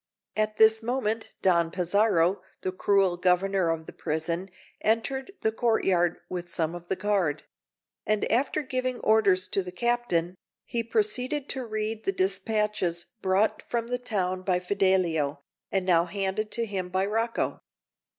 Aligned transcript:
At 0.35 0.57
this 0.57 0.81
moment 0.81 1.31
Don 1.43 1.69
Pizarro, 1.69 2.41
the 2.61 2.71
cruel 2.71 3.17
Governor 3.17 3.69
of 3.69 3.85
the 3.85 3.93
prison, 3.93 4.49
entered 4.81 5.29
the 5.41 5.51
courtyard 5.51 6.17
with 6.27 6.49
some 6.49 6.73
of 6.73 6.87
the 6.87 6.95
guard; 6.95 7.43
and, 8.03 8.25
after 8.31 8.63
giving 8.63 8.99
orders 9.01 9.47
to 9.49 9.61
the 9.61 9.71
captain, 9.71 10.33
he 10.65 10.81
proceeded 10.83 11.47
to 11.49 11.63
read 11.67 12.03
the 12.05 12.11
despatches 12.13 13.05
brought 13.21 13.61
from 13.61 13.89
the 13.89 13.99
town 13.99 14.41
by 14.41 14.57
Fidelio, 14.57 15.39
and 15.71 15.85
now 15.85 16.05
handed 16.05 16.49
to 16.53 16.65
him 16.65 16.89
by 16.89 17.05
Rocco. 17.05 17.59